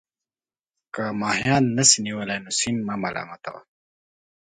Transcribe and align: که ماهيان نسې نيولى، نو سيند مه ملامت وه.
که 0.93 1.03
ماهيان 1.21 1.63
نسې 1.77 1.99
نيولى، 2.05 2.37
نو 2.43 2.51
سيند 2.59 2.79
مه 2.87 2.95
ملامت 3.03 3.43
وه. 3.51 3.61